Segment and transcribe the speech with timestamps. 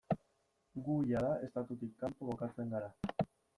[0.85, 2.93] Gu jada estatutik kanpo kokatzen gara.